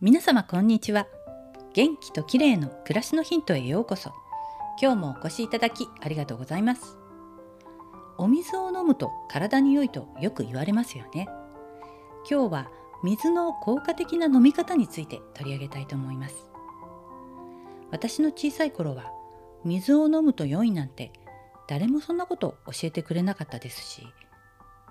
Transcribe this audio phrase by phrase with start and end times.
[0.00, 1.08] 皆様こんにちは。
[1.72, 4.12] 元気と綺麗の暮らしのヒントへようこそ。
[4.80, 6.96] 今日もお越しいただきありがとうございます。
[8.16, 11.26] お水を飲むと体に良いとよく言われますよね。
[12.30, 12.70] 今日は
[13.02, 16.36] 水の効果的な飲み方について取り上げたいと思います。
[17.90, 19.10] 私の小さい頃は
[19.64, 21.12] 水を飲むと良いなんて
[21.66, 24.06] 誰もそんなこと教えてくれなかったですし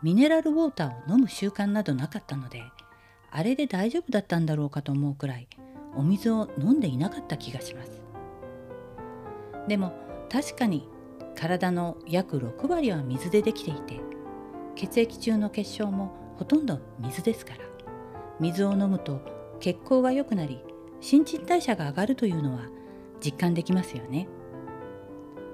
[0.04, 2.62] ミネラルウォーターを飲む習慣などなかったので
[3.32, 5.48] あれで大丈夫だったんだろうかと思うくらい
[5.96, 8.02] お水を飲んでいなかった気がします。
[9.68, 9.94] でも
[10.30, 10.88] 確かに
[11.36, 14.00] 体の約6割は水でできていて
[14.76, 17.60] 血液中の結晶もほとんど水ですから
[18.40, 19.22] 水を飲むと
[19.60, 20.62] 血行が良くなり
[21.02, 22.62] 新陳代謝が上がるというのは
[23.24, 24.28] 実感できますよね。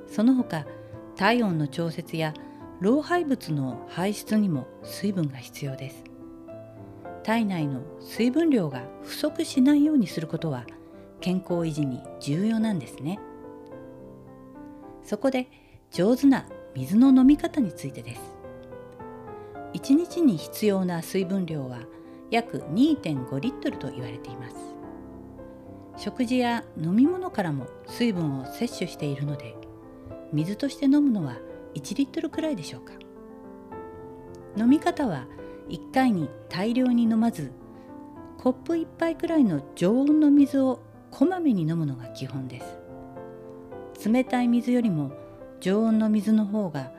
[0.08, 0.66] その他
[1.16, 2.34] 体温の調節や
[2.80, 6.04] 老廃物の排出にも水分が必要です。
[7.24, 10.66] 体内の水分量が不足しないようにすることは
[11.22, 13.20] 健康維持に重要なんですね。
[15.04, 15.48] そこで
[15.92, 18.22] 上手な水の飲み方についてです。
[19.74, 21.80] 1日に必要な水分量は
[22.30, 24.56] 約2.5リットルと言われています。
[25.96, 29.56] 食事や飲み物からも水分を摂取しているので
[30.32, 31.38] 水として飲むのは
[31.76, 32.94] 1リットルくらいでしょうか。
[34.58, 35.26] 飲み方は
[35.70, 37.52] 1回に大量に飲まず
[38.38, 44.10] コップ1杯くらいの常温の水をこまめに飲むのが基本です。
[44.10, 45.12] 冷たい水よりも
[45.60, 46.92] 常温の水の方が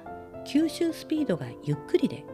[0.46, 2.24] 吸収スピードがゆっくりで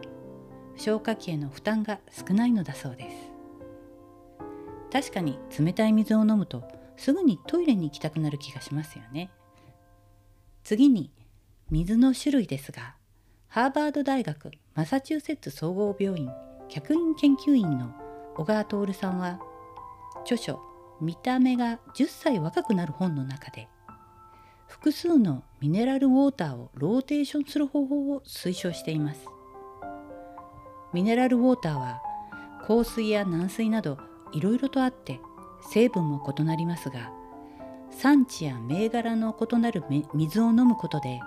[0.77, 3.15] 消化器への負担が少ないのだそうです。
[4.91, 6.63] 確かに冷たい水を飲むと
[6.97, 9.29] すぐにトイレに行きたくなる気がしますよね。
[10.63, 11.11] 次に
[11.69, 12.95] 水の種類ですが
[13.53, 16.29] ハーバード大学マサチューセッツ総合病院
[16.69, 17.93] 客員研究員の
[18.33, 19.41] 小川徹さんは
[20.21, 20.61] 著書
[21.01, 23.67] 「見た目が10歳若くなる本」の中で
[24.67, 29.27] 複数のミネラルウォーターをローテーションする方法を推奨しています。
[30.93, 32.01] ミネラルウォーターは
[32.65, 33.97] 硬水や軟水など
[34.31, 35.19] いろいろとあって
[35.73, 37.11] 成分も異なりますが
[37.89, 39.83] 産地や銘柄の異なる
[40.13, 41.19] 水を飲むことで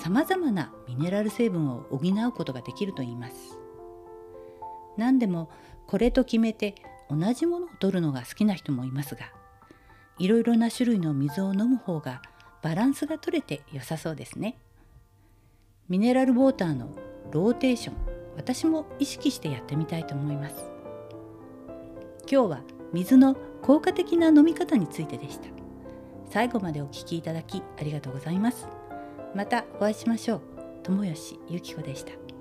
[0.00, 3.58] さまざまなミネラル成分を補うことができるといいます。
[4.96, 5.50] 何でも
[5.86, 6.74] これと決めて
[7.10, 9.32] 同じものを取るのが好きな人もいますが
[10.18, 12.22] いろいろな種類の水を飲む方が
[12.62, 14.56] バランスが取れて良さそうですね。
[15.88, 16.88] ミネラルウォーターの
[17.30, 17.96] ローテーション
[18.36, 20.54] 私も意識してやってみたいと思います。
[22.30, 22.60] 今日は
[22.92, 25.48] 水の効果的な飲み方についてでした。
[26.30, 28.66] 最後までお聴きいただきありがとうございます。
[29.34, 30.40] またお会いしましょう。
[30.82, 32.33] 友吉ゆき子でした。